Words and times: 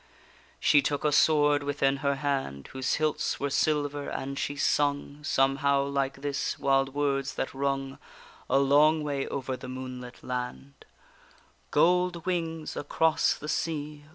She 0.59 0.81
took 0.81 1.03
a 1.05 1.11
sword 1.11 1.61
within 1.61 1.97
her 1.97 2.15
hand, 2.15 2.69
Whose 2.73 2.95
hilts 2.95 3.39
were 3.39 3.51
silver, 3.51 4.09
and 4.09 4.35
she 4.39 4.55
sung 4.55 5.23
Somehow 5.23 5.83
like 5.83 6.23
this, 6.23 6.57
wild 6.57 6.95
words 6.95 7.35
that 7.35 7.53
rung 7.53 7.99
A 8.49 8.57
long 8.57 9.03
way 9.03 9.27
over 9.27 9.55
the 9.55 9.69
moonlit 9.69 10.23
land: 10.23 10.85
Gold 11.69 12.25
wings 12.25 12.75
across 12.75 13.35
the 13.35 13.47
sea! 13.47 14.05